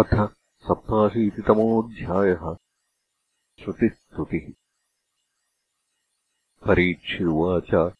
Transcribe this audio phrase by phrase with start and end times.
[0.00, 2.56] अथ सप्ताशीतितमोऽध्यायः
[3.60, 4.52] श्रुतिस्तुतिः।
[6.66, 7.92] परीक्षिरुवाच।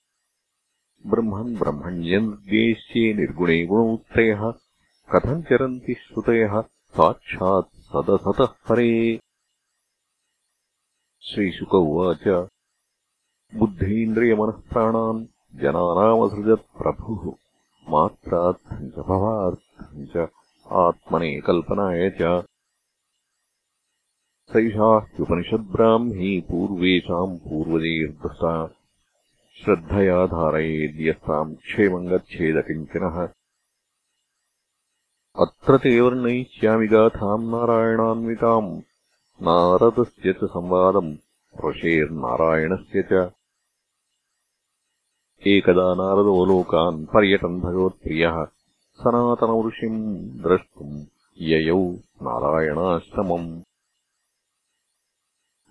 [1.06, 4.50] ब्रह्मन् ब्रह्मण्यन्देश्ये निर्गुणे गुणोत्तयः
[5.14, 9.20] कथम् चरन्ति श्रुतयः साक्षात् सदसतः परे।
[11.20, 12.48] श्रीशुक उवाच।
[13.54, 17.32] बुद्धीन्द्रियमनःप्राणान् जनानामसृजत् प्रभुः
[17.88, 20.28] मात्रार्थम् च भवार्थम् च
[21.26, 22.44] कल्पनाय च
[24.52, 28.66] सैषा ह्युपनिषद्ब्राह्मी पूर्वेषाम् पूर्वजैर्दृष्टा
[29.64, 33.28] श्रद्धया धारयेद्यस्ताम् क्षेमम् गच्छेदकिञ्चनः
[35.36, 38.78] अत्र ते वर्णयिष्यामि गाथाम् नारायणान्विताम्।
[39.42, 41.16] नारदस्य च संवादम्
[41.66, 43.12] ऋषेर्नारायणस्य च।
[45.46, 48.44] एकदा नारदोलोकान् पर्यटन् भगवत्प्रियः।
[48.92, 51.82] सनातनऋषिम् द्रष्टुम् ययौ
[52.26, 53.48] नारायणाश्रमम्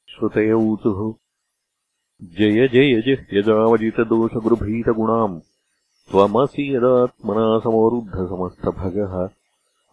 [0.09, 1.13] श्रुतयौतुः।
[2.23, 5.41] जय जय जह्यजावजितदोषगृभीतगुणाम्
[6.11, 9.29] त्वमसि यदात्मना समवरुद्धसमस्तभगः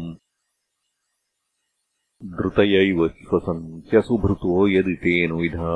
[2.37, 5.73] धृतयैव श्वसन्त्यसुभृतो यदि तेऽनुविधा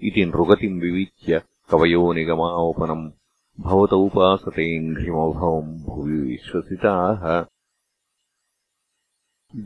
[0.04, 1.42] इति नृगतिम् विविच्य
[1.72, 3.12] कवयो निगमावपनम्।
[3.60, 7.46] भवत उपासतेऽङ्घ्रिमभवम् भुवि विश्वसिताः।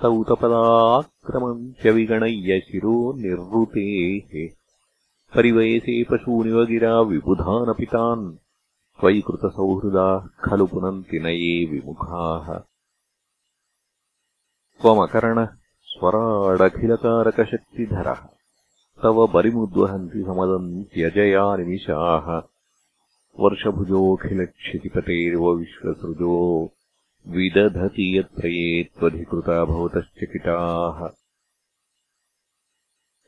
[0.01, 4.49] तौ तपदाक्रमन्त्यविगणय्य शिरो निर्वृतेः।
[5.35, 8.42] परिवयसे पशूनिव गिरा विबुधानपि तान्
[9.03, 12.61] त्वयि कृतसौहृदाः खलु पुनन्ति न ये विमुखाः।
[14.81, 15.47] त्वमकरणः
[15.81, 18.27] स्वराडखिलकारकशक्तिधरः
[19.03, 22.41] तव परिमुद्वहन्ति समदन्त्यजया निमिषाः।
[23.39, 26.71] वर्षभुजोऽखिलक्षितिपतेरिव विश्वसृजो।
[27.27, 31.09] विदधति यत्र ये त्वधिकृता भवतश्चकिटाः।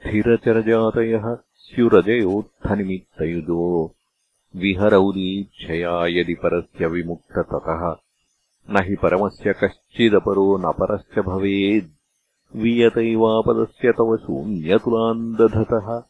[0.02, 3.95] स्थिरचरजातयः स्युरजयोत्थनिमित्तयुजो।
[4.56, 7.96] विहरौदीक्षया यदि परस्य विमुक्तततः
[8.70, 11.90] न हि परमस्य कश्चिदपरो न परश्च भवेद्।
[12.56, 16.04] वियतैवापदस्य तव शून्यतुलाम् दधतः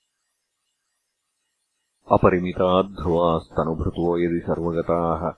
[2.12, 5.34] अपरिमिताध्रुवास्तनुभृतो यदि सर्वगताः।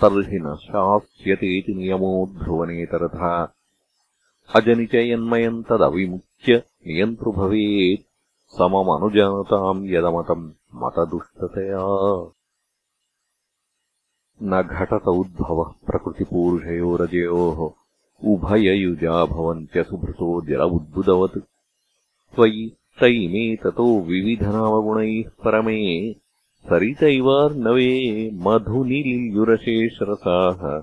[0.00, 3.54] तर्हि न शास्यतेति नियमो ध्रुवनेतरथा।
[4.56, 12.39] अजनि च यन्मयम् तदविमुच्य नियन्तृ भवेत्। सममनुजानताम् यदमतम् मतदुष्टतया
[14.42, 15.00] न घटत
[15.86, 17.70] प्रकृतिपूरुषयोरजयोः।
[18.24, 21.38] उभययुजा भवन्त्यसुभृतो जल उद्बुदवत्
[22.34, 26.14] त्वयि तैमे ततो विविधनामगुणैः परमे
[26.68, 30.82] सरितैवार्णवे मधुनिलियुरशेषरसाः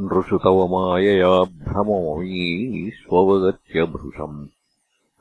[0.00, 4.46] नृषु तव मायया भ्रमममीष्ववगत्य भृशम्।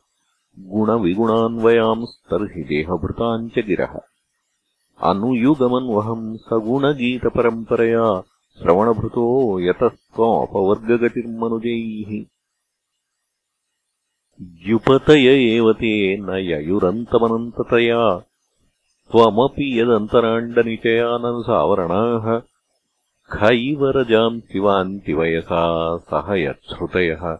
[0.71, 3.99] गुणविगुणान्वयांस्तर्हि देहभृताम् च गिरः।
[5.09, 8.21] अनुयुगमन्वहम् सगुणगीतपरम्परया
[8.59, 9.25] श्रवणभृतो
[9.59, 12.11] यतस्त्वमपवर्गगतिर्मनुजैः
[14.41, 18.01] द्युपतय एव ते न ययुरन्तमनन्ततया
[19.11, 22.25] त्वमपि यदन्तराण्डनिचयाननुसावरणाः
[23.31, 27.38] खैवरजान्तिवान्तिवयसा सह यच्छ्रुतयः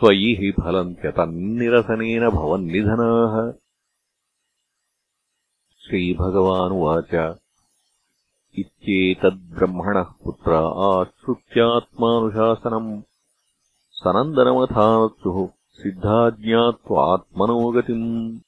[0.00, 3.52] त्वयि हि फलन्त्यतन्निरसनेन भवन्निधनाः
[5.80, 7.36] श्रीभगवानुवाच।
[8.58, 10.52] इत्येतद्ब्रह्मणः पुत्र
[10.90, 13.02] आश्रुत्यात्मानुशासनम्।
[13.92, 18.38] सनन्दनमथानत्सुः सिद्धाज्ञात्वात्मनो गतिम्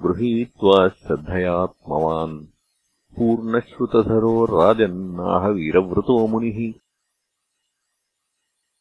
[0.06, 2.40] गृहीत्वा श्रद्धयात्मवान्
[3.18, 6.74] पूर्णश्रुतधरो राजन्नाह वीरव्रतो मुनिः।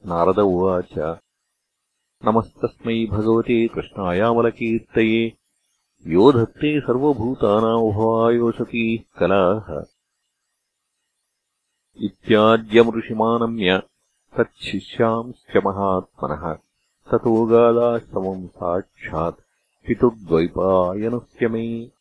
[0.06, 1.18] नारद उवाच
[2.24, 5.36] नमस्तस्मै भगवते कृष्णायामलकीर्तये।
[6.06, 9.84] यो धत्ते सर्वभूतानामुभवायोषतीः कलाः।
[11.96, 13.82] इत्याद्यमृषिमानम्य
[14.38, 16.58] तच्छिष्यांश्च महात्मनः।
[17.10, 19.40] ततो गादाश्रमम् साक्षात्
[19.86, 21.92] पितुर्द्वैपायनस्य मे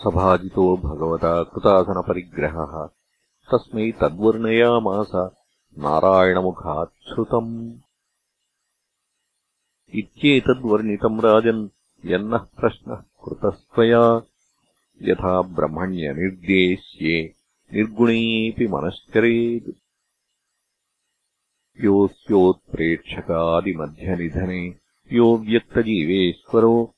[0.00, 2.88] सभाजितो भगवता कृतासनपरिग्रहः।
[3.52, 5.30] तस्मै तद्वर्णयामास
[5.78, 7.72] नारायणमुखाच्छ्रुतम्।
[9.94, 11.68] इत्येतद्वर्णितम् राजन्
[12.06, 14.22] यन्नः प्रश्नः कृतस्त्वया।
[15.02, 17.34] यथा ब्रह्मण्यनिर्देश्ये
[17.72, 19.70] निर्गुणेऽपि मनश्चरेत्।
[21.84, 24.74] योऽस्योत्प्रेक्षकादिमध्यनिधने
[25.12, 26.94] यो व्यक्तजीवेश्वरो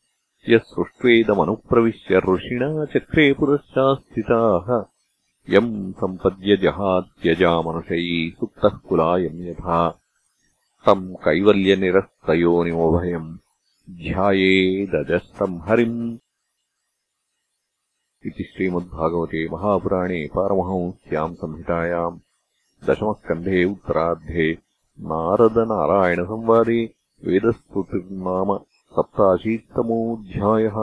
[0.48, 4.84] यः सृष्ट्वेदमनुप्रविश्य ऋषिणा चक्रे पुरश्चास्थिताः
[5.54, 10.00] यम् सम्पद्य जहात्यजामनुषयी सुप्तः कुलायम् यथा।
[10.86, 13.38] तम् कैवल्यनिरस्तयोनिमोभयम्
[13.90, 16.18] ध्यायेदजस्तम् हरिम्।
[18.26, 22.20] इति श्रीमद्भागवते महापुराणे पारमहंस्याम् संहितायाम्
[22.88, 24.58] दशमस्कन्धे उत्तरार्धे
[25.00, 26.94] नारदनारायणसंवादे
[27.24, 28.58] वेदस्तुतिर्नाम
[28.96, 30.78] सप्ताशीत्तमोऽध्यायः